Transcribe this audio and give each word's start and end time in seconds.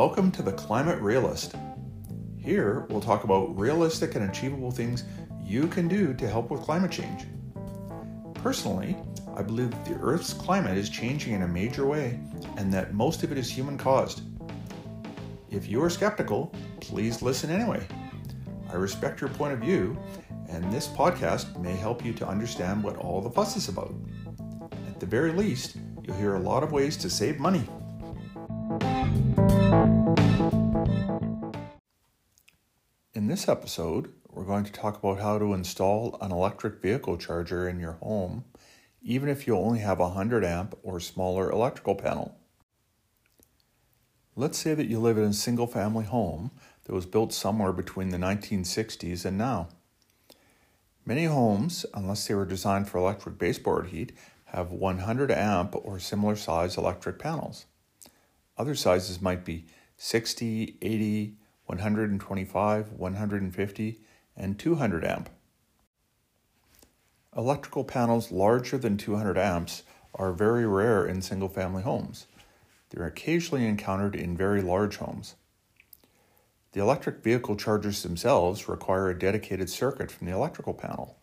welcome 0.00 0.32
to 0.32 0.40
the 0.40 0.52
Climate 0.52 0.98
Realist. 1.02 1.56
Here, 2.38 2.86
we'll 2.88 3.02
talk 3.02 3.24
about 3.24 3.54
realistic 3.58 4.14
and 4.14 4.30
achievable 4.30 4.70
things 4.70 5.04
you 5.44 5.66
can 5.66 5.88
do 5.88 6.14
to 6.14 6.26
help 6.26 6.50
with 6.50 6.62
climate 6.62 6.90
change. 6.90 7.26
Personally, 8.32 8.96
I 9.36 9.42
believe 9.42 9.70
that 9.70 9.84
the 9.84 10.00
Earth's 10.00 10.32
climate 10.32 10.78
is 10.78 10.88
changing 10.88 11.34
in 11.34 11.42
a 11.42 11.46
major 11.46 11.84
way 11.84 12.18
and 12.56 12.72
that 12.72 12.94
most 12.94 13.22
of 13.24 13.30
it 13.30 13.36
is 13.36 13.50
human 13.50 13.76
caused. 13.76 14.22
If 15.50 15.68
you 15.68 15.82
are 15.84 15.90
skeptical, 15.90 16.50
please 16.80 17.20
listen 17.20 17.50
anyway. 17.50 17.86
I 18.72 18.76
respect 18.76 19.20
your 19.20 19.28
point 19.28 19.52
of 19.52 19.58
view, 19.58 19.98
and 20.48 20.72
this 20.72 20.88
podcast 20.88 21.60
may 21.60 21.76
help 21.76 22.06
you 22.06 22.14
to 22.14 22.26
understand 22.26 22.82
what 22.82 22.96
all 22.96 23.20
the 23.20 23.28
fuss 23.28 23.54
is 23.54 23.68
about. 23.68 23.94
At 24.88 24.98
the 24.98 25.04
very 25.04 25.32
least, 25.32 25.76
you'll 26.02 26.16
hear 26.16 26.36
a 26.36 26.40
lot 26.40 26.62
of 26.62 26.72
ways 26.72 26.96
to 26.96 27.10
save 27.10 27.38
money. 27.38 27.68
This 33.30 33.48
episode, 33.48 34.12
we're 34.28 34.44
going 34.44 34.64
to 34.64 34.72
talk 34.72 34.98
about 34.98 35.20
how 35.20 35.38
to 35.38 35.54
install 35.54 36.18
an 36.20 36.32
electric 36.32 36.82
vehicle 36.82 37.16
charger 37.16 37.68
in 37.68 37.78
your 37.78 37.92
home, 37.92 38.44
even 39.02 39.28
if 39.28 39.46
you 39.46 39.56
only 39.56 39.78
have 39.78 40.00
a 40.00 40.08
100 40.08 40.44
amp 40.44 40.76
or 40.82 40.98
smaller 40.98 41.50
electrical 41.50 41.94
panel. 41.94 42.36
Let's 44.34 44.58
say 44.58 44.74
that 44.74 44.88
you 44.88 44.98
live 44.98 45.16
in 45.16 45.24
a 45.24 45.32
single 45.32 45.68
family 45.68 46.04
home 46.04 46.50
that 46.84 46.92
was 46.92 47.06
built 47.06 47.32
somewhere 47.32 47.72
between 47.72 48.08
the 48.08 48.18
1960s 48.18 49.24
and 49.24 49.38
now. 49.38 49.68
Many 51.06 51.26
homes, 51.26 51.86
unless 51.94 52.26
they 52.26 52.34
were 52.34 52.44
designed 52.44 52.88
for 52.88 52.98
electric 52.98 53.38
baseboard 53.38 53.88
heat, 53.88 54.12
have 54.46 54.72
100 54.72 55.30
amp 55.30 55.76
or 55.76 56.00
similar 56.00 56.34
size 56.34 56.76
electric 56.76 57.18
panels. 57.18 57.66
Other 58.58 58.74
sizes 58.74 59.20
might 59.20 59.44
be 59.44 59.66
60, 59.96 60.78
80, 60.82 61.36
125, 61.70 62.92
150, 62.92 64.00
and 64.36 64.58
200 64.58 65.04
amp. 65.04 65.30
Electrical 67.36 67.84
panels 67.84 68.32
larger 68.32 68.76
than 68.76 68.96
200 68.96 69.38
amps 69.38 69.84
are 70.16 70.32
very 70.32 70.66
rare 70.66 71.06
in 71.06 71.22
single 71.22 71.48
family 71.48 71.84
homes. 71.84 72.26
They're 72.90 73.06
occasionally 73.06 73.66
encountered 73.66 74.16
in 74.16 74.36
very 74.36 74.62
large 74.62 74.96
homes. 74.96 75.36
The 76.72 76.80
electric 76.80 77.22
vehicle 77.22 77.54
chargers 77.54 78.02
themselves 78.02 78.68
require 78.68 79.08
a 79.08 79.18
dedicated 79.18 79.70
circuit 79.70 80.10
from 80.10 80.26
the 80.26 80.32
electrical 80.32 80.74
panel. 80.74 81.18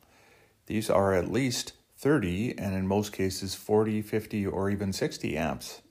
These 0.67 0.89
are 0.89 1.13
at 1.13 1.29
least 1.29 1.73
30 1.97 2.57
and 2.57 2.73
in 2.73 2.87
most 2.87 3.11
cases 3.11 3.53
40, 3.53 4.01
50, 4.01 4.47
or 4.47 4.69
even 4.69 4.93
60 4.93 5.35
amps. 5.35 5.81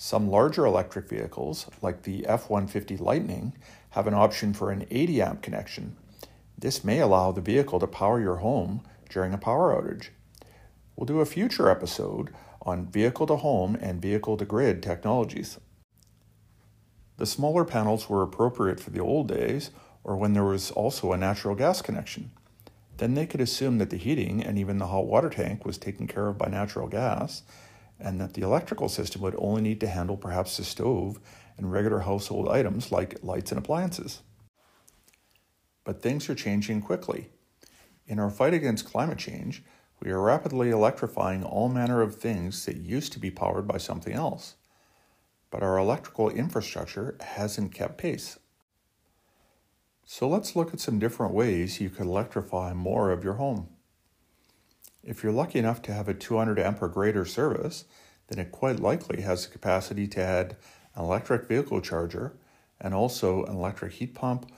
Some 0.00 0.30
larger 0.30 0.64
electric 0.64 1.08
vehicles, 1.08 1.66
like 1.82 2.02
the 2.02 2.24
F 2.24 2.48
150 2.48 2.98
Lightning, 2.98 3.54
have 3.90 4.06
an 4.06 4.14
option 4.14 4.52
for 4.52 4.70
an 4.70 4.86
80 4.92 5.20
amp 5.20 5.42
connection. 5.42 5.96
This 6.56 6.84
may 6.84 7.00
allow 7.00 7.32
the 7.32 7.40
vehicle 7.40 7.80
to 7.80 7.88
power 7.88 8.20
your 8.20 8.36
home 8.36 8.82
during 9.10 9.34
a 9.34 9.38
power 9.38 9.74
outage. 9.74 10.10
We'll 10.94 11.06
do 11.06 11.18
a 11.18 11.26
future 11.26 11.68
episode 11.68 12.30
on 12.62 12.86
vehicle 12.86 13.26
to 13.26 13.36
home 13.38 13.74
and 13.74 14.00
vehicle 14.00 14.36
to 14.36 14.44
grid 14.44 14.84
technologies. 14.84 15.58
The 17.16 17.26
smaller 17.26 17.64
panels 17.64 18.08
were 18.08 18.22
appropriate 18.22 18.78
for 18.78 18.90
the 18.90 19.02
old 19.02 19.26
days 19.26 19.72
or 20.04 20.16
when 20.16 20.32
there 20.32 20.44
was 20.44 20.70
also 20.70 21.10
a 21.10 21.16
natural 21.16 21.56
gas 21.56 21.82
connection. 21.82 22.30
Then 22.98 23.14
they 23.14 23.26
could 23.26 23.40
assume 23.40 23.78
that 23.78 23.90
the 23.90 23.96
heating 23.96 24.44
and 24.44 24.60
even 24.60 24.78
the 24.78 24.86
hot 24.86 25.06
water 25.06 25.28
tank 25.28 25.64
was 25.64 25.76
taken 25.76 26.06
care 26.06 26.28
of 26.28 26.38
by 26.38 26.46
natural 26.46 26.86
gas 26.86 27.42
and 28.00 28.20
that 28.20 28.34
the 28.34 28.42
electrical 28.42 28.88
system 28.88 29.22
would 29.22 29.34
only 29.38 29.62
need 29.62 29.80
to 29.80 29.88
handle 29.88 30.16
perhaps 30.16 30.56
the 30.56 30.64
stove 30.64 31.18
and 31.56 31.72
regular 31.72 32.00
household 32.00 32.48
items 32.48 32.92
like 32.92 33.22
lights 33.22 33.50
and 33.50 33.58
appliances. 33.58 34.22
But 35.84 36.02
things 36.02 36.28
are 36.28 36.34
changing 36.34 36.82
quickly. 36.82 37.30
In 38.06 38.18
our 38.18 38.30
fight 38.30 38.54
against 38.54 38.84
climate 38.90 39.18
change, 39.18 39.62
we 40.00 40.10
are 40.10 40.20
rapidly 40.20 40.70
electrifying 40.70 41.42
all 41.42 41.68
manner 41.68 42.00
of 42.00 42.14
things 42.14 42.64
that 42.66 42.76
used 42.76 43.12
to 43.14 43.18
be 43.18 43.30
powered 43.30 43.66
by 43.66 43.78
something 43.78 44.12
else. 44.12 44.54
But 45.50 45.62
our 45.62 45.76
electrical 45.76 46.30
infrastructure 46.30 47.16
hasn't 47.20 47.74
kept 47.74 47.98
pace. 47.98 48.38
So 50.04 50.28
let's 50.28 50.54
look 50.54 50.72
at 50.72 50.80
some 50.80 50.98
different 50.98 51.34
ways 51.34 51.80
you 51.80 51.90
could 51.90 52.06
electrify 52.06 52.72
more 52.72 53.10
of 53.10 53.24
your 53.24 53.34
home. 53.34 53.68
If 55.08 55.22
you're 55.22 55.32
lucky 55.32 55.58
enough 55.58 55.80
to 55.82 55.94
have 55.94 56.06
a 56.06 56.12
200 56.12 56.58
amp 56.58 56.82
or 56.82 56.88
greater 56.88 57.24
service, 57.24 57.86
then 58.26 58.38
it 58.38 58.52
quite 58.52 58.78
likely 58.78 59.22
has 59.22 59.46
the 59.46 59.50
capacity 59.50 60.06
to 60.06 60.20
add 60.20 60.56
an 60.94 61.02
electric 61.02 61.48
vehicle 61.48 61.80
charger 61.80 62.36
and 62.78 62.92
also 62.92 63.42
an 63.44 63.54
electric 63.54 63.92
heat 63.92 64.14
pump 64.14 64.52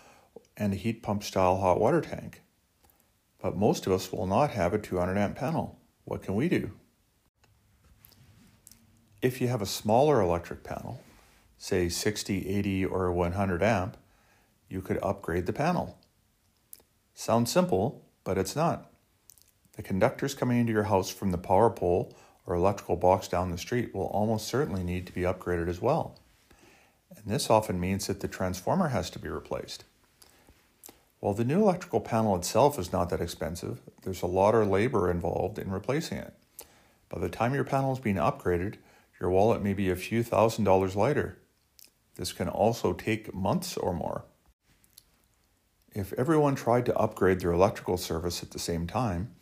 and 0.57 0.73
a 0.73 0.77
heat 0.77 1.05
pump 1.05 1.23
style 1.23 1.59
hot 1.59 1.79
water 1.79 2.01
tank. 2.01 2.43
But 3.41 3.57
most 3.57 3.87
of 3.87 3.93
us 3.93 4.11
will 4.11 4.27
not 4.27 4.51
have 4.51 4.75
a 4.75 4.79
200 4.81 5.17
amp 5.17 5.37
panel. 5.37 5.79
What 6.03 6.25
can 6.25 6.35
we 6.35 6.49
do? 6.49 6.73
If 9.23 9.41
you 9.41 9.47
have 9.47 9.63
a 9.63 9.67
smaller 9.67 10.21
electric 10.21 10.65
panel, 10.65 11.01
say 11.59 11.89
60, 11.89 12.49
80, 12.49 12.85
or 12.87 13.13
100 13.13 13.63
amp, 13.63 13.97
you 14.69 14.83
could 14.83 14.99
upgrade 15.01 15.47
the 15.47 15.53
panel. 15.53 15.97
Sounds 17.15 17.53
simple, 17.53 18.05
but 18.25 18.37
it's 18.37 18.57
not. 18.57 18.90
The 19.81 19.87
conductors 19.89 20.35
coming 20.35 20.61
into 20.61 20.75
your 20.75 20.83
house 20.83 21.09
from 21.09 21.31
the 21.31 21.39
power 21.39 21.71
pole 21.71 22.15
or 22.45 22.55
electrical 22.55 22.97
box 22.97 23.29
down 23.29 23.51
the 23.51 23.57
street 23.57 23.95
will 23.95 24.09
almost 24.09 24.47
certainly 24.47 24.85
need 24.85 25.07
to 25.07 25.13
be 25.15 25.23
upgraded 25.23 25.71
as 25.71 25.81
well. 25.81 26.21
And 27.17 27.25
this 27.25 27.49
often 27.49 27.81
means 27.81 28.07
that 28.07 28.21
the 28.21 28.29
transformer 28.29 28.89
has 28.89 29.09
to 29.09 29.19
be 29.19 29.31
replaced. 29.31 29.85
While 31.21 31.33
the 31.33 31.47
new 31.47 31.63
electrical 31.63 32.03
panel 32.03 32.37
itself 32.37 32.79
is 32.79 32.93
not 32.93 33.09
that 33.09 33.23
expensive, 33.23 33.81
there's 34.03 34.21
a 34.21 34.27
lot 34.27 34.55
of 34.55 34.69
labor 34.69 35.11
involved 35.11 35.59
in 35.59 35.71
replacing 35.71 36.19
it. 36.19 36.35
By 37.09 37.19
the 37.19 37.31
time 37.31 37.55
your 37.55 37.65
panel 37.65 37.95
is 37.95 38.01
being 38.01 38.17
upgraded, 38.17 38.75
your 39.19 39.31
wallet 39.31 39.63
may 39.63 39.73
be 39.73 39.89
a 39.89 39.97
few 39.97 40.23
thousand 40.23 40.65
dollars 40.65 40.95
lighter. 40.95 41.39
This 42.17 42.33
can 42.33 42.51
also 42.51 42.93
take 42.93 43.33
months 43.33 43.79
or 43.79 43.95
more. 43.95 44.27
If 45.95 46.13
everyone 46.13 46.55
tried 46.55 46.85
to 46.85 46.97
upgrade 46.99 47.41
their 47.41 47.53
electrical 47.53 47.97
service 47.97 48.43
at 48.43 48.51
the 48.51 48.59
same 48.59 48.87
time, 48.87 49.37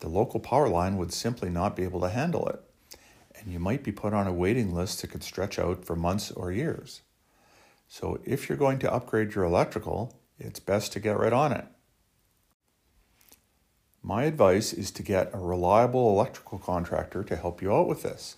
the 0.00 0.08
local 0.08 0.40
power 0.40 0.68
line 0.68 0.96
would 0.96 1.12
simply 1.12 1.50
not 1.50 1.76
be 1.76 1.84
able 1.84 2.00
to 2.00 2.08
handle 2.08 2.46
it, 2.48 2.60
and 3.38 3.52
you 3.52 3.58
might 3.58 3.82
be 3.82 3.92
put 3.92 4.12
on 4.12 4.26
a 4.26 4.32
waiting 4.32 4.74
list 4.74 5.00
that 5.00 5.10
could 5.10 5.22
stretch 5.22 5.58
out 5.58 5.84
for 5.84 5.96
months 5.96 6.30
or 6.30 6.52
years. 6.52 7.02
So, 7.88 8.20
if 8.24 8.48
you're 8.48 8.58
going 8.58 8.78
to 8.80 8.92
upgrade 8.92 9.34
your 9.34 9.44
electrical, 9.44 10.18
it's 10.38 10.60
best 10.60 10.92
to 10.92 11.00
get 11.00 11.18
right 11.18 11.32
on 11.32 11.52
it. 11.52 11.66
My 14.02 14.24
advice 14.24 14.72
is 14.72 14.90
to 14.92 15.02
get 15.02 15.34
a 15.34 15.38
reliable 15.38 16.10
electrical 16.10 16.58
contractor 16.58 17.24
to 17.24 17.36
help 17.36 17.60
you 17.62 17.72
out 17.72 17.88
with 17.88 18.02
this. 18.02 18.36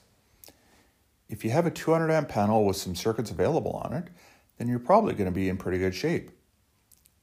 If 1.28 1.44
you 1.44 1.50
have 1.50 1.66
a 1.66 1.70
200 1.70 2.10
amp 2.10 2.28
panel 2.28 2.64
with 2.64 2.76
some 2.76 2.94
circuits 2.94 3.30
available 3.30 3.72
on 3.72 3.92
it, 3.92 4.08
then 4.56 4.68
you're 4.68 4.78
probably 4.78 5.12
going 5.12 5.30
to 5.30 5.34
be 5.34 5.48
in 5.48 5.56
pretty 5.56 5.78
good 5.78 5.94
shape. 5.94 6.30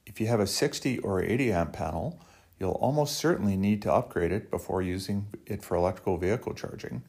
If 0.06 0.20
you 0.20 0.28
have 0.28 0.40
a 0.40 0.46
60 0.46 0.98
or 1.00 1.22
80 1.22 1.52
amp 1.52 1.72
panel, 1.72 2.20
You'll 2.58 2.72
almost 2.72 3.16
certainly 3.16 3.56
need 3.56 3.82
to 3.82 3.92
upgrade 3.92 4.32
it 4.32 4.50
before 4.50 4.80
using 4.80 5.26
it 5.44 5.62
for 5.62 5.76
electrical 5.76 6.16
vehicle 6.16 6.54
charging, 6.54 7.02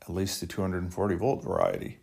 at 0.00 0.08
least 0.08 0.40
the 0.40 0.46
240 0.46 1.14
volt 1.16 1.42
variety. 1.42 1.98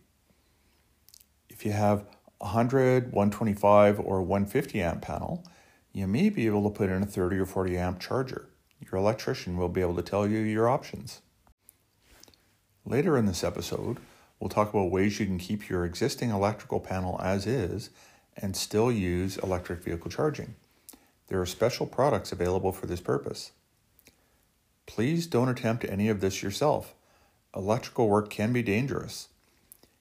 If 1.48 1.64
you 1.64 1.72
have 1.72 2.04
100, 2.38 3.12
125, 3.12 4.00
or 4.00 4.22
150 4.22 4.82
amp 4.82 5.02
panel, 5.02 5.44
you 5.92 6.06
may 6.06 6.28
be 6.28 6.46
able 6.46 6.64
to 6.64 6.76
put 6.76 6.90
in 6.90 7.02
a 7.02 7.06
30 7.06 7.38
or 7.38 7.46
40 7.46 7.76
amp 7.76 8.00
charger. 8.00 8.48
Your 8.80 8.98
electrician 8.98 9.56
will 9.56 9.68
be 9.68 9.80
able 9.80 9.96
to 9.96 10.02
tell 10.02 10.26
you 10.26 10.38
your 10.38 10.68
options. 10.68 11.20
Later 12.84 13.18
in 13.18 13.26
this 13.26 13.44
episode, 13.44 13.98
we'll 14.38 14.48
talk 14.48 14.70
about 14.70 14.90
ways 14.90 15.20
you 15.20 15.26
can 15.26 15.38
keep 15.38 15.68
your 15.68 15.84
existing 15.84 16.30
electrical 16.30 16.80
panel 16.80 17.20
as 17.22 17.46
is 17.46 17.90
and 18.36 18.56
still 18.56 18.90
use 18.90 19.36
electric 19.38 19.82
vehicle 19.82 20.10
charging. 20.10 20.54
There 21.30 21.40
are 21.40 21.46
special 21.46 21.86
products 21.86 22.32
available 22.32 22.72
for 22.72 22.86
this 22.86 23.00
purpose. 23.00 23.52
Please 24.86 25.28
don't 25.28 25.48
attempt 25.48 25.84
any 25.84 26.08
of 26.08 26.20
this 26.20 26.42
yourself. 26.42 26.92
Electrical 27.54 28.08
work 28.08 28.30
can 28.30 28.52
be 28.52 28.64
dangerous. 28.64 29.28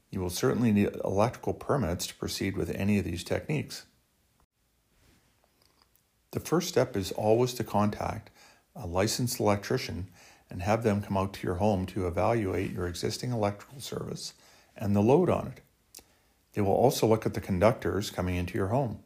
You 0.09 0.21
will 0.21 0.31
certainly 0.31 0.71
need 0.71 0.89
electrical 1.05 1.53
permits 1.53 2.07
to 2.07 2.15
proceed 2.15 2.57
with 2.57 2.71
any 2.71 2.97
of 2.97 3.05
these 3.05 3.23
techniques. 3.23 3.85
The 6.31 6.39
first 6.39 6.67
step 6.67 6.97
is 6.97 7.11
always 7.11 7.53
to 7.53 7.63
contact 7.63 8.31
a 8.75 8.87
licensed 8.87 9.39
electrician 9.39 10.07
and 10.49 10.63
have 10.63 10.81
them 10.81 10.99
come 10.99 11.15
out 11.15 11.33
to 11.33 11.45
your 11.45 11.55
home 11.55 11.85
to 11.87 12.07
evaluate 12.07 12.71
your 12.71 12.87
existing 12.87 13.31
electrical 13.31 13.81
service 13.81 14.33
and 14.75 14.95
the 14.95 15.01
load 15.01 15.29
on 15.29 15.53
it. 15.55 15.61
They 16.53 16.61
will 16.61 16.73
also 16.73 17.05
look 17.05 17.27
at 17.27 17.35
the 17.35 17.41
conductors 17.41 18.09
coming 18.09 18.35
into 18.35 18.57
your 18.57 18.69
home. 18.69 19.03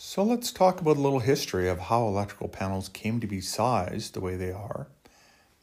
So 0.00 0.22
let's 0.22 0.52
talk 0.52 0.80
about 0.80 0.96
a 0.96 1.00
little 1.00 1.18
history 1.18 1.68
of 1.68 1.80
how 1.80 2.06
electrical 2.06 2.46
panels 2.46 2.88
came 2.88 3.18
to 3.18 3.26
be 3.26 3.40
sized 3.40 4.14
the 4.14 4.20
way 4.20 4.36
they 4.36 4.52
are 4.52 4.86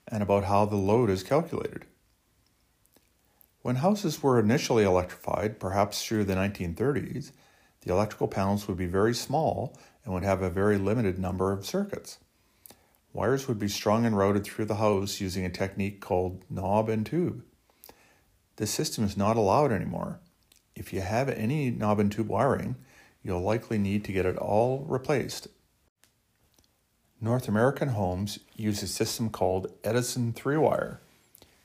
and 0.09 0.21
about 0.21 0.43
how 0.43 0.65
the 0.65 0.75
load 0.75 1.09
is 1.09 1.23
calculated. 1.23 1.85
When 3.61 3.77
houses 3.77 4.21
were 4.21 4.37
initially 4.37 4.83
electrified, 4.83 5.57
perhaps 5.57 6.05
through 6.05 6.25
the 6.25 6.35
1930s, 6.35 7.31
the 7.83 7.93
electrical 7.93 8.27
panels 8.27 8.67
would 8.67 8.75
be 8.75 8.87
very 8.87 9.13
small 9.13 9.79
and 10.03 10.13
would 10.13 10.23
have 10.23 10.41
a 10.41 10.49
very 10.49 10.77
limited 10.77 11.17
number 11.17 11.53
of 11.53 11.65
circuits. 11.65 12.17
Wires 13.13 13.47
would 13.47 13.57
be 13.57 13.69
strung 13.69 14.05
and 14.05 14.17
routed 14.17 14.43
through 14.43 14.65
the 14.65 14.75
house 14.75 15.21
using 15.21 15.45
a 15.45 15.49
technique 15.49 16.01
called 16.01 16.43
knob 16.49 16.89
and 16.89 17.05
tube. 17.05 17.41
This 18.57 18.71
system 18.71 19.05
is 19.05 19.15
not 19.15 19.37
allowed 19.37 19.71
anymore. 19.71 20.19
If 20.75 20.91
you 20.91 20.99
have 20.99 21.29
any 21.29 21.69
knob 21.71 22.01
and 22.01 22.11
tube 22.11 22.27
wiring, 22.27 22.75
you'll 23.25 23.41
likely 23.41 23.79
need 23.79 24.05
to 24.05 24.11
get 24.11 24.25
it 24.25 24.37
all 24.37 24.85
replaced. 24.87 25.47
North 27.19 27.47
American 27.47 27.89
homes 27.89 28.37
use 28.55 28.83
a 28.83 28.87
system 28.87 29.31
called 29.31 29.73
Edison 29.83 30.31
three 30.31 30.57
wire, 30.57 31.01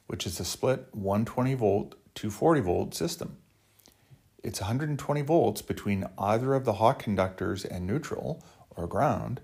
which 0.07 0.27
is 0.27 0.41
a 0.41 0.45
split 0.45 0.89
120 0.93 1.55
volt 1.55 1.95
240 2.15 2.61
volt 2.63 2.95
system. 2.95 3.37
It's 4.43 4.63
120 4.63 5.21
volts 5.21 5.61
between 5.61 6.07
either 6.19 6.55
of 6.55 6.65
the 6.65 6.75
hot 6.75 6.99
conductors 6.99 7.67
and 7.67 7.87
neutral 7.87 8.43
or 8.71 8.87
ground, 8.87 9.43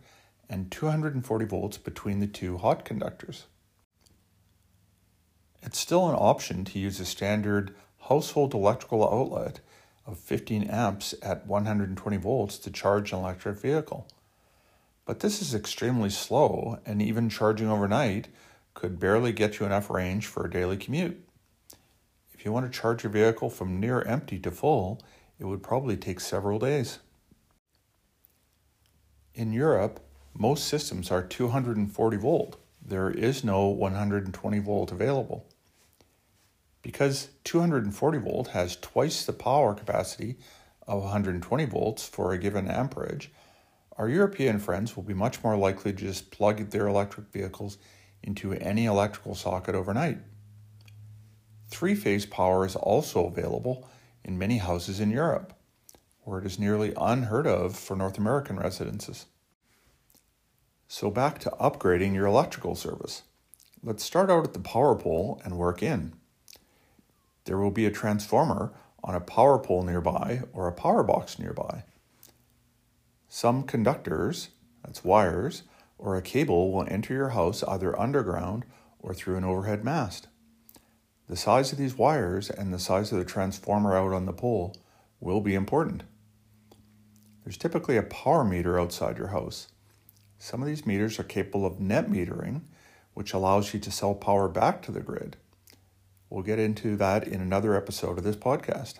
and 0.48 0.70
240 0.70 1.44
volts 1.44 1.76
between 1.76 2.20
the 2.20 2.26
two 2.26 2.56
hot 2.56 2.86
conductors. 2.86 3.44
It's 5.60 5.78
still 5.78 6.08
an 6.08 6.14
option 6.14 6.64
to 6.64 6.78
use 6.78 6.98
a 6.98 7.04
standard 7.04 7.74
household 8.08 8.54
electrical 8.54 9.04
outlet 9.04 9.60
of 10.06 10.18
15 10.18 10.64
amps 10.64 11.14
at 11.22 11.46
120 11.46 12.16
volts 12.16 12.58
to 12.58 12.70
charge 12.70 13.12
an 13.12 13.18
electric 13.18 13.58
vehicle. 13.58 14.06
But 15.04 15.20
this 15.20 15.40
is 15.42 15.54
extremely 15.54 16.10
slow, 16.10 16.78
and 16.86 17.02
even 17.02 17.28
charging 17.28 17.68
overnight 17.68 18.28
could 18.74 19.00
barely 19.00 19.32
get 19.32 19.58
you 19.58 19.66
enough 19.66 19.90
range 19.90 20.26
for 20.26 20.44
a 20.44 20.50
daily 20.50 20.76
commute. 20.76 21.26
If 22.32 22.44
you 22.44 22.52
want 22.52 22.70
to 22.70 22.78
charge 22.78 23.02
your 23.02 23.12
vehicle 23.12 23.50
from 23.50 23.80
near 23.80 24.02
empty 24.02 24.38
to 24.40 24.50
full, 24.50 25.00
it 25.38 25.44
would 25.44 25.62
probably 25.62 25.96
take 25.96 26.20
several 26.20 26.58
days. 26.58 26.98
In 29.34 29.52
Europe, 29.52 30.00
most 30.34 30.66
systems 30.66 31.10
are 31.10 31.22
240 31.22 32.16
volt. 32.16 32.56
There 32.84 33.10
is 33.10 33.42
no 33.42 33.66
120 33.68 34.58
volt 34.60 34.92
available. 34.92 35.46
Because 36.86 37.30
240 37.42 38.18
volt 38.18 38.46
has 38.50 38.76
twice 38.76 39.24
the 39.24 39.32
power 39.32 39.74
capacity 39.74 40.36
of 40.86 41.02
120 41.02 41.64
volts 41.64 42.06
for 42.06 42.32
a 42.32 42.38
given 42.38 42.70
amperage, 42.70 43.32
our 43.98 44.08
European 44.08 44.60
friends 44.60 44.94
will 44.94 45.02
be 45.02 45.12
much 45.12 45.42
more 45.42 45.56
likely 45.56 45.92
to 45.92 45.98
just 45.98 46.30
plug 46.30 46.70
their 46.70 46.86
electric 46.86 47.32
vehicles 47.32 47.78
into 48.22 48.52
any 48.52 48.84
electrical 48.84 49.34
socket 49.34 49.74
overnight. 49.74 50.18
Three 51.66 51.96
phase 51.96 52.24
power 52.24 52.64
is 52.64 52.76
also 52.76 53.26
available 53.26 53.90
in 54.22 54.38
many 54.38 54.58
houses 54.58 55.00
in 55.00 55.10
Europe, 55.10 55.54
where 56.20 56.38
it 56.38 56.46
is 56.46 56.56
nearly 56.56 56.94
unheard 56.96 57.48
of 57.48 57.74
for 57.74 57.96
North 57.96 58.16
American 58.16 58.60
residences. 58.60 59.26
So, 60.86 61.10
back 61.10 61.40
to 61.40 61.50
upgrading 61.58 62.14
your 62.14 62.26
electrical 62.26 62.76
service. 62.76 63.24
Let's 63.82 64.04
start 64.04 64.30
out 64.30 64.44
at 64.44 64.52
the 64.52 64.60
power 64.60 64.94
pole 64.94 65.42
and 65.44 65.58
work 65.58 65.82
in 65.82 66.12
there 67.46 67.58
will 67.58 67.70
be 67.70 67.86
a 67.86 67.90
transformer 67.90 68.72
on 69.02 69.14
a 69.14 69.20
power 69.20 69.58
pole 69.58 69.82
nearby 69.82 70.42
or 70.52 70.68
a 70.68 70.72
power 70.72 71.02
box 71.02 71.38
nearby. 71.38 71.84
Some 73.28 73.62
conductors, 73.62 74.50
that's 74.84 75.04
wires, 75.04 75.62
or 75.98 76.16
a 76.16 76.22
cable 76.22 76.72
will 76.72 76.86
enter 76.88 77.14
your 77.14 77.30
house 77.30 77.62
either 77.62 77.98
underground 77.98 78.64
or 78.98 79.14
through 79.14 79.36
an 79.36 79.44
overhead 79.44 79.84
mast. 79.84 80.28
The 81.28 81.36
size 81.36 81.72
of 81.72 81.78
these 81.78 81.96
wires 81.96 82.50
and 82.50 82.72
the 82.72 82.78
size 82.78 83.10
of 83.10 83.18
the 83.18 83.24
transformer 83.24 83.96
out 83.96 84.12
on 84.12 84.26
the 84.26 84.32
pole 84.32 84.76
will 85.20 85.40
be 85.40 85.54
important. 85.54 86.02
There's 87.44 87.56
typically 87.56 87.96
a 87.96 88.02
power 88.02 88.44
meter 88.44 88.78
outside 88.78 89.18
your 89.18 89.28
house. 89.28 89.68
Some 90.38 90.62
of 90.62 90.68
these 90.68 90.86
meters 90.86 91.18
are 91.18 91.24
capable 91.24 91.64
of 91.64 91.80
net 91.80 92.08
metering, 92.08 92.62
which 93.14 93.32
allows 93.32 93.72
you 93.72 93.80
to 93.80 93.90
sell 93.90 94.14
power 94.14 94.48
back 94.48 94.82
to 94.82 94.92
the 94.92 95.00
grid. 95.00 95.36
We'll 96.36 96.44
get 96.44 96.58
into 96.58 96.98
that 96.98 97.26
in 97.26 97.40
another 97.40 97.74
episode 97.74 98.18
of 98.18 98.24
this 98.24 98.36
podcast. 98.36 98.96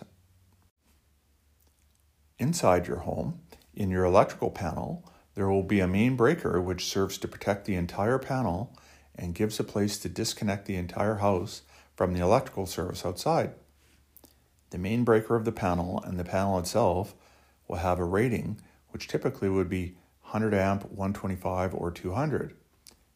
Inside 2.39 2.87
your 2.87 3.01
home, 3.01 3.41
in 3.75 3.91
your 3.91 4.05
electrical 4.05 4.49
panel, 4.49 5.07
there 5.35 5.47
will 5.47 5.61
be 5.61 5.79
a 5.79 5.87
main 5.87 6.15
breaker 6.15 6.59
which 6.59 6.87
serves 6.87 7.19
to 7.19 7.27
protect 7.27 7.65
the 7.65 7.75
entire 7.75 8.17
panel 8.17 8.75
and 9.13 9.35
gives 9.35 9.59
a 9.59 9.63
place 9.63 9.99
to 9.99 10.09
disconnect 10.09 10.65
the 10.65 10.77
entire 10.77 11.17
house 11.17 11.61
from 11.95 12.13
the 12.13 12.23
electrical 12.23 12.65
service 12.65 13.05
outside. 13.05 13.53
The 14.71 14.79
main 14.79 15.03
breaker 15.03 15.35
of 15.35 15.45
the 15.45 15.51
panel 15.51 16.01
and 16.07 16.19
the 16.19 16.25
panel 16.25 16.57
itself 16.57 17.13
will 17.67 17.77
have 17.77 17.99
a 17.99 18.03
rating 18.03 18.59
which 18.89 19.07
typically 19.07 19.47
would 19.47 19.69
be 19.69 19.95
100 20.23 20.55
amp, 20.55 20.85
125, 20.89 21.75
or 21.75 21.91
200. 21.91 22.55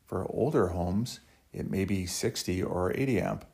For 0.06 0.28
older 0.30 0.68
homes, 0.68 1.22
it 1.52 1.72
may 1.72 1.86
be 1.86 2.06
60 2.06 2.62
or 2.62 2.96
80 2.96 3.20
amp. 3.20 3.46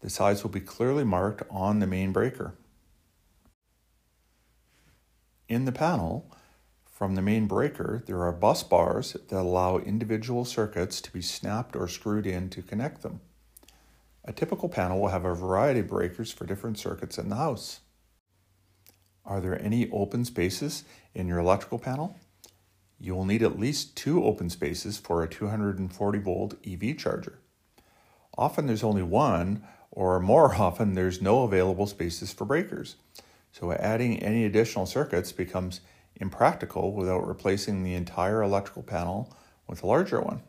The 0.00 0.10
size 0.10 0.42
will 0.42 0.50
be 0.50 0.60
clearly 0.60 1.04
marked 1.04 1.42
on 1.50 1.78
the 1.78 1.86
main 1.86 2.12
breaker. 2.12 2.54
In 5.48 5.64
the 5.64 5.72
panel, 5.72 6.30
from 6.84 7.14
the 7.14 7.22
main 7.22 7.46
breaker, 7.46 8.02
there 8.06 8.22
are 8.22 8.32
bus 8.32 8.62
bars 8.62 9.12
that 9.12 9.38
allow 9.38 9.78
individual 9.78 10.44
circuits 10.44 11.00
to 11.02 11.12
be 11.12 11.20
snapped 11.20 11.76
or 11.76 11.88
screwed 11.88 12.26
in 12.26 12.48
to 12.50 12.62
connect 12.62 13.02
them. 13.02 13.20
A 14.24 14.32
typical 14.32 14.68
panel 14.68 15.00
will 15.00 15.08
have 15.08 15.24
a 15.24 15.34
variety 15.34 15.80
of 15.80 15.88
breakers 15.88 16.32
for 16.32 16.46
different 16.46 16.78
circuits 16.78 17.18
in 17.18 17.28
the 17.28 17.36
house. 17.36 17.80
Are 19.24 19.40
there 19.40 19.60
any 19.60 19.90
open 19.90 20.24
spaces 20.24 20.84
in 21.14 21.28
your 21.28 21.38
electrical 21.38 21.78
panel? 21.78 22.18
You 22.98 23.14
will 23.14 23.24
need 23.24 23.42
at 23.42 23.58
least 23.58 23.96
two 23.96 24.24
open 24.24 24.50
spaces 24.50 24.98
for 24.98 25.22
a 25.22 25.28
240 25.28 26.18
volt 26.18 26.54
EV 26.66 26.96
charger. 26.96 27.40
Often 28.38 28.66
there's 28.66 28.84
only 28.84 29.02
one 29.02 29.62
or 29.96 30.20
more 30.20 30.54
often 30.54 30.92
there's 30.92 31.22
no 31.22 31.42
available 31.42 31.86
spaces 31.86 32.32
for 32.32 32.44
breakers. 32.44 32.96
So 33.50 33.72
adding 33.72 34.22
any 34.22 34.44
additional 34.44 34.84
circuits 34.84 35.32
becomes 35.32 35.80
impractical 36.14 36.92
without 36.92 37.26
replacing 37.26 37.82
the 37.82 37.94
entire 37.94 38.42
electrical 38.42 38.82
panel 38.82 39.34
with 39.66 39.82
a 39.82 39.86
larger 39.86 40.20
one. 40.20 40.42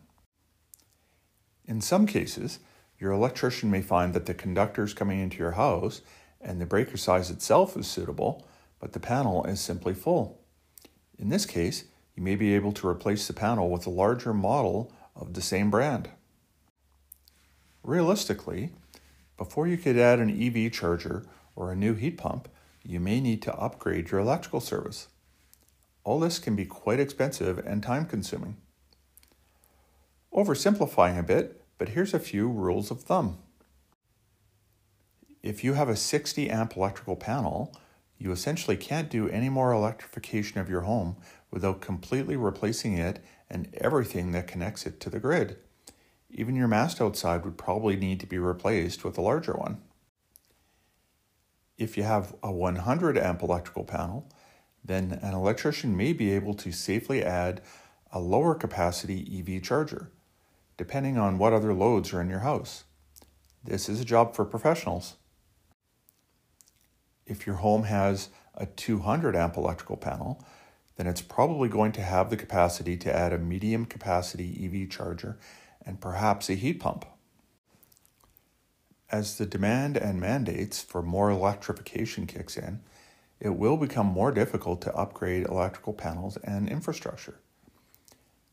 In 1.65 1.79
some 1.79 2.05
cases, 2.05 2.59
your 2.99 3.11
electrician 3.11 3.71
may 3.71 3.81
find 3.81 4.13
that 4.13 4.25
the 4.25 4.33
conductors 4.33 4.93
coming 4.93 5.21
into 5.21 5.37
your 5.37 5.51
house 5.51 6.01
and 6.41 6.59
the 6.59 6.65
breaker 6.65 6.97
size 6.97 7.31
itself 7.31 7.77
is 7.77 7.87
suitable, 7.87 8.45
but 8.81 8.91
the 8.91 8.99
panel 8.99 9.45
is 9.45 9.61
simply 9.61 9.93
full. 9.93 10.41
In 11.17 11.29
this 11.29 11.45
case, 11.45 11.85
you 12.15 12.21
may 12.21 12.35
be 12.35 12.53
able 12.53 12.73
to 12.73 12.87
replace 12.87 13.27
the 13.27 13.33
panel 13.33 13.69
with 13.69 13.87
a 13.87 13.91
larger 13.91 14.33
model 14.33 14.91
of 15.15 15.35
the 15.35 15.41
same 15.41 15.71
brand. 15.71 16.09
Realistically, 17.81 18.73
before 19.37 19.67
you 19.67 19.77
could 19.77 19.97
add 19.97 20.19
an 20.19 20.29
EV 20.29 20.71
charger 20.71 21.25
or 21.55 21.71
a 21.71 21.75
new 21.75 21.93
heat 21.93 22.17
pump, 22.17 22.49
you 22.83 22.99
may 22.99 23.21
need 23.21 23.41
to 23.43 23.55
upgrade 23.55 24.11
your 24.11 24.19
electrical 24.19 24.59
service. 24.59 25.07
All 26.03 26.19
this 26.19 26.39
can 26.39 26.55
be 26.55 26.65
quite 26.65 26.99
expensive 26.99 27.59
and 27.59 27.83
time 27.83 28.05
consuming. 28.05 28.57
Oversimplifying 30.33 31.19
a 31.19 31.23
bit, 31.23 31.63
but 31.77 31.89
here's 31.89 32.13
a 32.13 32.19
few 32.19 32.47
rules 32.47 32.91
of 32.91 33.01
thumb. 33.01 33.39
If 35.43 35.63
you 35.63 35.73
have 35.73 35.89
a 35.89 35.95
60 35.95 36.49
amp 36.49 36.75
electrical 36.75 37.15
panel, 37.15 37.75
you 38.17 38.31
essentially 38.31 38.77
can't 38.77 39.09
do 39.09 39.29
any 39.29 39.49
more 39.49 39.71
electrification 39.71 40.59
of 40.59 40.69
your 40.69 40.81
home 40.81 41.17
without 41.51 41.81
completely 41.81 42.35
replacing 42.35 42.97
it 42.97 43.23
and 43.49 43.73
everything 43.75 44.31
that 44.31 44.47
connects 44.47 44.85
it 44.85 44.99
to 45.01 45.09
the 45.09 45.19
grid. 45.19 45.57
Even 46.29 46.55
your 46.55 46.67
mast 46.67 47.01
outside 47.01 47.43
would 47.45 47.57
probably 47.57 47.95
need 47.95 48.19
to 48.19 48.27
be 48.27 48.37
replaced 48.37 49.03
with 49.03 49.17
a 49.17 49.21
larger 49.21 49.53
one. 49.53 49.81
If 51.77 51.95
you 51.95 52.03
have 52.03 52.35
a 52.41 52.51
100 52.51 53.17
amp 53.17 53.41
electrical 53.41 53.83
panel, 53.83 54.29
then 54.83 55.19
an 55.21 55.33
electrician 55.33 55.95
may 55.95 56.13
be 56.13 56.31
able 56.31 56.53
to 56.55 56.71
safely 56.71 57.23
add 57.23 57.61
a 58.11 58.19
lower 58.19 58.55
capacity 58.55 59.39
EV 59.39 59.61
charger, 59.61 60.11
depending 60.75 61.17
on 61.17 61.37
what 61.37 61.53
other 61.53 61.73
loads 61.73 62.13
are 62.13 62.21
in 62.21 62.29
your 62.29 62.39
house. 62.39 62.85
This 63.63 63.89
is 63.89 63.99
a 63.99 64.05
job 64.05 64.35
for 64.35 64.45
professionals. 64.45 65.15
If 67.25 67.45
your 67.45 67.57
home 67.57 67.83
has 67.83 68.29
a 68.55 68.65
200 68.65 69.35
amp 69.35 69.57
electrical 69.57 69.97
panel, 69.97 70.43
then 70.95 71.05
it's 71.05 71.21
probably 71.21 71.69
going 71.69 71.91
to 71.91 72.01
have 72.01 72.29
the 72.29 72.37
capacity 72.37 72.97
to 72.97 73.15
add 73.15 73.33
a 73.33 73.37
medium 73.37 73.85
capacity 73.85 74.59
EV 74.65 74.89
charger 74.89 75.37
and 75.87 76.01
perhaps 76.01 76.49
a 76.49 76.53
heat 76.53 76.81
pump. 76.81 77.05
As 79.09 79.37
the 79.37 79.45
demand 79.45 79.95
and 79.95 80.19
mandates 80.19 80.83
for 80.83 81.01
more 81.01 81.31
electrification 81.31 82.27
kicks 82.27 82.57
in, 82.57 82.81
it 83.39 83.55
will 83.55 83.77
become 83.77 84.05
more 84.05 84.33
difficult 84.33 84.81
to 84.81 84.93
upgrade 84.93 85.47
electrical 85.47 85.93
panels 85.93 86.37
and 86.43 86.67
infrastructure. 86.67 87.39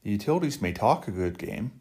The 0.05 0.11
utilities 0.11 0.62
may 0.62 0.73
talk 0.73 1.09
a 1.09 1.11
good 1.11 1.38
game, 1.38 1.81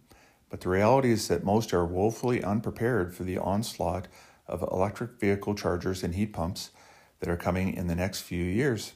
but 0.49 0.61
the 0.61 0.69
reality 0.69 1.11
is 1.11 1.27
that 1.27 1.43
most 1.43 1.71
are 1.73 1.85
woefully 1.85 2.43
unprepared 2.43 3.13
for 3.13 3.23
the 3.23 3.37
onslaught 3.37 4.07
of 4.47 4.63
electric 4.63 5.19
vehicle 5.19 5.53
chargers 5.53 6.03
and 6.03 6.15
heat 6.15 6.33
pumps 6.33 6.71
that 7.19 7.29
are 7.29 7.37
coming 7.37 7.73
in 7.73 7.87
the 7.87 7.95
next 7.95 8.21
few 8.21 8.43
years. 8.43 8.93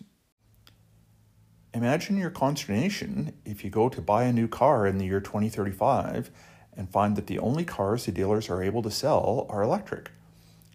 Imagine 1.78 2.18
your 2.18 2.32
consternation 2.32 3.34
if 3.46 3.64
you 3.64 3.70
go 3.70 3.88
to 3.88 4.02
buy 4.02 4.24
a 4.24 4.34
new 4.34 4.48
car 4.48 4.88
in 4.88 4.98
the 4.98 5.06
year 5.06 5.20
2035 5.20 6.32
and 6.76 6.90
find 6.90 7.16
that 7.16 7.28
the 7.28 7.38
only 7.38 7.64
cars 7.64 8.04
the 8.04 8.12
dealers 8.12 8.50
are 8.50 8.64
able 8.64 8.82
to 8.82 8.90
sell 8.90 9.46
are 9.48 9.62
electric, 9.62 10.10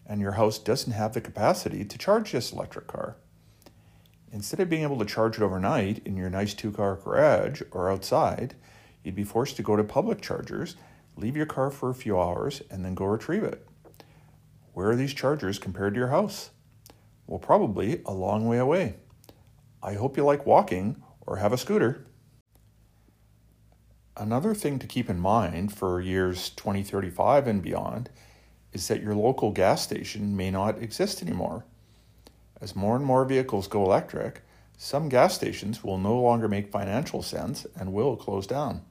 and 0.06 0.20
your 0.20 0.32
house 0.32 0.60
doesn't 0.60 0.92
have 0.92 1.12
the 1.12 1.20
capacity 1.20 1.84
to 1.84 1.98
charge 1.98 2.30
this 2.30 2.52
electric 2.52 2.86
car. 2.86 3.16
Instead 4.30 4.60
of 4.60 4.70
being 4.70 4.84
able 4.84 4.96
to 5.00 5.04
charge 5.04 5.38
it 5.38 5.42
overnight 5.42 6.00
in 6.06 6.16
your 6.16 6.30
nice 6.30 6.54
two 6.54 6.70
car 6.70 6.94
garage 6.94 7.62
or 7.72 7.90
outside, 7.90 8.54
you'd 9.02 9.16
be 9.16 9.24
forced 9.24 9.56
to 9.56 9.62
go 9.64 9.74
to 9.74 9.82
public 9.82 10.20
chargers, 10.20 10.76
leave 11.16 11.36
your 11.36 11.46
car 11.46 11.72
for 11.72 11.90
a 11.90 11.96
few 11.96 12.16
hours, 12.16 12.62
and 12.70 12.84
then 12.84 12.94
go 12.94 13.06
retrieve 13.06 13.42
it. 13.42 13.66
Where 14.72 14.90
are 14.90 14.96
these 14.96 15.14
chargers 15.14 15.58
compared 15.58 15.94
to 15.94 15.98
your 15.98 16.10
house? 16.10 16.50
Well, 17.26 17.40
probably 17.40 18.02
a 18.06 18.12
long 18.12 18.46
way 18.46 18.58
away. 18.58 18.98
I 19.82 19.94
hope 19.94 20.16
you 20.16 20.24
like 20.24 20.46
walking 20.46 21.02
or 21.26 21.38
have 21.38 21.52
a 21.52 21.58
scooter. 21.58 22.06
Another 24.16 24.54
thing 24.54 24.78
to 24.78 24.86
keep 24.86 25.10
in 25.10 25.18
mind 25.18 25.72
for 25.72 26.00
years 26.00 26.50
2035 26.50 27.48
and 27.48 27.62
beyond 27.62 28.08
is 28.72 28.86
that 28.86 29.02
your 29.02 29.14
local 29.14 29.50
gas 29.50 29.82
station 29.82 30.36
may 30.36 30.50
not 30.50 30.80
exist 30.80 31.20
anymore. 31.20 31.64
As 32.60 32.76
more 32.76 32.94
and 32.94 33.04
more 33.04 33.24
vehicles 33.24 33.66
go 33.66 33.84
electric, 33.84 34.42
some 34.76 35.08
gas 35.08 35.34
stations 35.34 35.82
will 35.82 35.98
no 35.98 36.20
longer 36.20 36.46
make 36.46 36.70
financial 36.70 37.22
sense 37.22 37.66
and 37.74 37.92
will 37.92 38.16
close 38.16 38.46
down. 38.46 38.82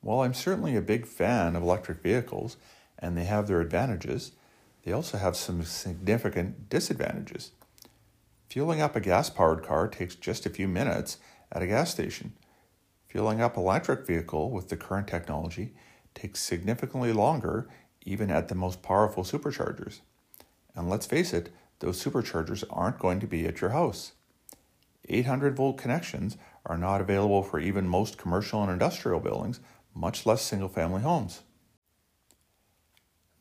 While 0.00 0.22
I'm 0.22 0.34
certainly 0.34 0.74
a 0.74 0.82
big 0.82 1.06
fan 1.06 1.54
of 1.54 1.62
electric 1.62 2.02
vehicles 2.02 2.56
and 2.98 3.16
they 3.16 3.24
have 3.24 3.46
their 3.46 3.60
advantages, 3.60 4.32
they 4.82 4.92
also 4.92 5.18
have 5.18 5.36
some 5.36 5.62
significant 5.62 6.68
disadvantages. 6.68 7.52
Fueling 8.50 8.80
up 8.80 8.96
a 8.96 9.00
gas 9.00 9.30
powered 9.30 9.62
car 9.62 9.86
takes 9.86 10.16
just 10.16 10.44
a 10.44 10.50
few 10.50 10.66
minutes 10.66 11.18
at 11.52 11.62
a 11.62 11.68
gas 11.68 11.92
station. 11.92 12.32
Fueling 13.06 13.40
up 13.40 13.56
an 13.56 13.62
electric 13.62 14.04
vehicle 14.04 14.50
with 14.50 14.68
the 14.68 14.76
current 14.76 15.06
technology 15.06 15.72
takes 16.14 16.40
significantly 16.40 17.12
longer 17.12 17.68
even 18.02 18.28
at 18.28 18.48
the 18.48 18.56
most 18.56 18.82
powerful 18.82 19.22
superchargers. 19.22 20.00
And 20.74 20.90
let's 20.90 21.06
face 21.06 21.32
it, 21.32 21.50
those 21.78 22.02
superchargers 22.02 22.64
aren't 22.70 22.98
going 22.98 23.20
to 23.20 23.26
be 23.28 23.46
at 23.46 23.60
your 23.60 23.70
house. 23.70 24.12
800 25.08 25.54
volt 25.54 25.78
connections 25.78 26.36
are 26.66 26.78
not 26.78 27.00
available 27.00 27.44
for 27.44 27.60
even 27.60 27.86
most 27.86 28.18
commercial 28.18 28.62
and 28.62 28.72
industrial 28.72 29.20
buildings, 29.20 29.60
much 29.94 30.26
less 30.26 30.42
single 30.42 30.68
family 30.68 31.02
homes. 31.02 31.42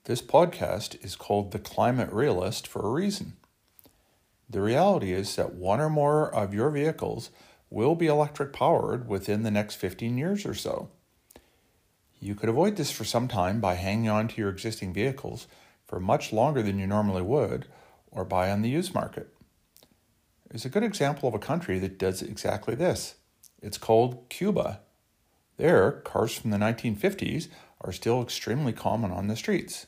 This 0.03 0.21
podcast 0.21 1.03
is 1.03 1.15
called 1.15 1.51
The 1.51 1.59
Climate 1.59 2.11
Realist 2.11 2.67
for 2.67 2.81
a 2.83 2.91
reason. 2.91 3.33
The 4.49 4.61
reality 4.61 5.13
is 5.13 5.35
that 5.35 5.53
one 5.53 5.79
or 5.79 5.89
more 5.89 6.33
of 6.33 6.53
your 6.53 6.71
vehicles 6.71 7.29
will 7.69 7.95
be 7.95 8.07
electric 8.07 8.51
powered 8.51 9.07
within 9.07 9.43
the 9.43 9.51
next 9.51 9.75
15 9.75 10.17
years 10.17 10.45
or 10.45 10.55
so. 10.55 10.89
You 12.19 12.35
could 12.35 12.49
avoid 12.49 12.75
this 12.75 12.91
for 12.91 13.03
some 13.05 13.27
time 13.27 13.61
by 13.61 13.75
hanging 13.75 14.09
on 14.09 14.27
to 14.29 14.41
your 14.41 14.49
existing 14.49 14.91
vehicles 14.91 15.47
for 15.85 15.99
much 15.99 16.33
longer 16.33 16.61
than 16.61 16.79
you 16.79 16.87
normally 16.87 17.21
would 17.21 17.67
or 18.11 18.25
buy 18.25 18.51
on 18.51 18.61
the 18.61 18.69
used 18.69 18.93
market. 18.93 19.33
There's 20.49 20.65
a 20.65 20.69
good 20.69 20.83
example 20.83 21.29
of 21.29 21.35
a 21.35 21.39
country 21.39 21.77
that 21.79 21.99
does 21.99 22.23
exactly 22.23 22.73
this. 22.73 23.15
It's 23.61 23.77
called 23.77 24.27
Cuba. 24.29 24.81
There, 25.57 25.91
cars 25.91 26.33
from 26.33 26.49
the 26.49 26.57
1950s 26.57 27.49
are 27.81 27.91
still 27.91 28.21
extremely 28.21 28.73
common 28.73 29.11
on 29.11 29.27
the 29.27 29.35
streets. 29.35 29.85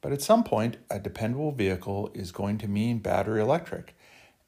But 0.00 0.12
at 0.12 0.22
some 0.22 0.44
point, 0.44 0.76
a 0.90 0.98
dependable 0.98 1.52
vehicle 1.52 2.10
is 2.14 2.30
going 2.32 2.58
to 2.58 2.68
mean 2.68 2.98
battery 2.98 3.40
electric, 3.40 3.96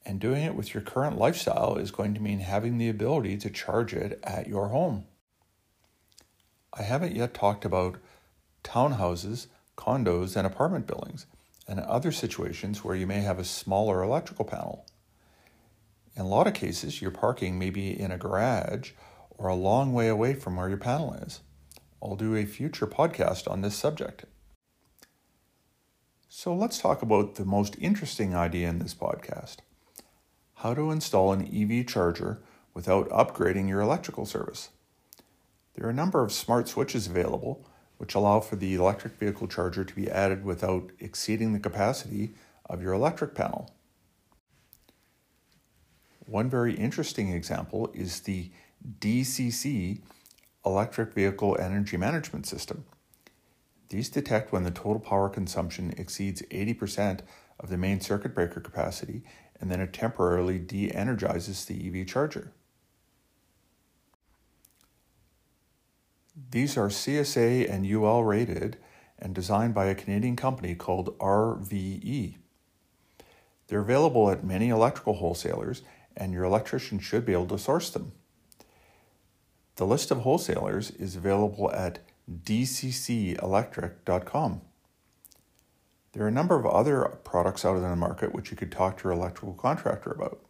and 0.05 0.21
doing 0.21 0.43
it 0.43 0.55
with 0.55 0.73
your 0.73 0.83
current 0.83 1.19
lifestyle 1.19 1.77
is 1.77 1.91
going 1.91 2.15
to 2.15 2.23
mean 2.23 2.39
having 2.39 2.79
the 2.79 2.89
ability 2.89 3.37
to 3.39 3.51
charge 3.51 3.93
it 3.93 4.21
at 4.23 4.47
your 4.47 4.69
home. 4.69 5.05
I 6.73 6.83
haven't 6.83 7.17
yet 7.17 7.35
talked 7.35 7.65
about 7.65 7.99
townhouses, 8.63 9.49
condos, 9.77 10.37
and 10.37 10.47
apartment 10.47 10.87
buildings, 10.87 11.27
and 11.67 11.81
other 11.81 12.13
situations 12.13 12.85
where 12.85 12.97
you 12.97 13.07
may 13.07 13.21
have 13.21 13.39
a 13.39 13.45
smaller 13.45 14.03
electrical 14.03 14.45
panel. 14.45 14.87
In 16.15 16.23
a 16.23 16.29
lot 16.29 16.47
of 16.47 16.55
cases, 16.55 17.03
your 17.03 17.11
parking 17.11 17.59
may 17.59 17.71
be 17.71 17.99
in 17.99 18.11
a 18.11 18.19
garage 18.19 18.93
or 19.31 19.49
a 19.49 19.55
long 19.55 19.93
way 19.93 20.09
away 20.09 20.35
from 20.35 20.57
where 20.57 20.69
your 20.69 20.79
panel 20.79 21.15
is. 21.15 21.41
I'll 22.03 22.17
do 22.17 22.35
a 22.37 22.45
future 22.45 22.87
podcast 22.87 23.51
on 23.51 23.63
this 23.63 23.75
subject. 23.75 24.25
So 26.33 26.55
let's 26.55 26.79
talk 26.79 27.03
about 27.03 27.35
the 27.35 27.45
most 27.45 27.75
interesting 27.81 28.37
idea 28.37 28.69
in 28.69 28.79
this 28.79 28.95
podcast 28.95 29.57
how 30.55 30.75
to 30.75 30.93
install 30.93 31.33
an 31.33 31.43
EV 31.53 31.85
charger 31.89 32.41
without 32.73 33.09
upgrading 33.09 33.69
your 33.69 33.81
electrical 33.81 34.25
service. 34.25 34.69
There 35.75 35.89
are 35.89 35.91
a 35.91 35.95
number 35.95 36.23
of 36.23 36.33
smart 36.33 36.69
switches 36.69 37.09
available 37.09 37.67
which 37.99 38.15
allow 38.15 38.39
for 38.39 38.55
the 38.55 38.77
electric 38.77 39.15
vehicle 39.15 39.49
charger 39.49 39.85
to 39.85 39.95
be 39.95 40.09
added 40.09 40.45
without 40.45 40.93
exceeding 41.01 41.53
the 41.53 41.59
capacity 41.59 42.31
of 42.67 42.81
your 42.81 42.93
electric 42.93 43.35
panel. 43.35 43.75
One 46.27 46.49
very 46.49 46.77
interesting 46.77 47.31
example 47.33 47.91
is 47.93 48.21
the 48.21 48.53
DCC 49.01 49.99
Electric 50.65 51.13
Vehicle 51.13 51.59
Energy 51.59 51.97
Management 51.97 52.47
System. 52.47 52.85
These 53.91 54.09
detect 54.09 54.53
when 54.53 54.63
the 54.63 54.71
total 54.71 55.01
power 55.01 55.29
consumption 55.29 55.93
exceeds 55.99 56.43
80% 56.43 57.21
of 57.59 57.69
the 57.69 57.77
main 57.77 58.01
circuit 58.01 58.35
breaker 58.35 58.61
capacity, 58.61 59.23
and 59.61 59.71
then 59.71 59.81
it 59.81 59.93
temporarily 59.93 60.59
de 60.59 60.91
energizes 60.93 61.65
the 61.65 62.01
EV 62.01 62.07
charger. 62.07 62.53
These 66.51 66.77
are 66.77 66.89
CSA 66.89 67.69
and 67.71 67.85
UL 67.85 68.23
rated 68.25 68.79
and 69.19 69.35
designed 69.35 69.75
by 69.75 69.87
a 69.87 69.95
Canadian 69.95 70.37
company 70.37 70.75
called 70.75 71.19
RVE. 71.19 72.37
They're 73.67 73.81
available 73.81 74.31
at 74.31 74.45
many 74.45 74.69
electrical 74.69 75.15
wholesalers, 75.15 75.83
and 76.17 76.33
your 76.33 76.45
electrician 76.45 77.01
should 77.01 77.27
be 77.27 77.33
able 77.33 77.47
to 77.49 77.59
source 77.59 77.91
them. 77.91 78.13
The 79.77 79.87
list 79.87 80.11
of 80.11 80.19
wholesalers 80.19 80.91
is 80.93 81.17
available 81.17 81.71
at 81.73 81.99
dccelectric.com. 82.31 84.61
There 86.13 86.25
are 86.25 86.29
a 86.29 86.33
number 86.33 86.59
of 86.59 86.67
other 86.67 87.19
products 87.25 87.65
out 87.65 87.77
in 87.77 87.83
the 87.83 87.97
market 87.97 88.35
which 88.35 88.51
you 88.51 88.57
could 88.57 88.73
talk 88.73 88.99
to 88.99 89.05
your 89.05 89.13
electrical 89.13 89.55
contractor 89.55 90.11
about. 90.11 90.41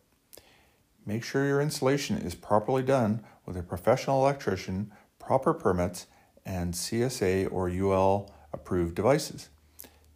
Make 1.04 1.24
sure 1.24 1.46
your 1.46 1.60
installation 1.60 2.16
is 2.16 2.34
properly 2.34 2.82
done 2.82 3.24
with 3.46 3.56
a 3.56 3.62
professional 3.62 4.22
electrician, 4.22 4.92
proper 5.18 5.52
permits, 5.52 6.06
and 6.44 6.74
CSA 6.74 7.50
or 7.52 7.68
UL 7.68 8.30
approved 8.52 8.94
devices. 8.94 9.48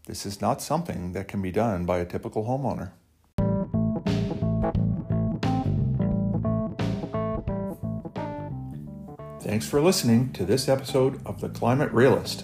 This 0.06 0.26
is 0.26 0.40
not 0.40 0.62
something 0.62 1.12
that 1.12 1.28
can 1.28 1.40
be 1.40 1.50
done 1.50 1.86
by 1.86 1.98
a 1.98 2.04
typical 2.04 2.44
homeowner. 2.44 2.92
Thanks 9.54 9.68
for 9.68 9.80
listening 9.80 10.32
to 10.32 10.44
this 10.44 10.68
episode 10.68 11.24
of 11.24 11.40
The 11.40 11.48
Climate 11.48 11.92
Realist. 11.92 12.42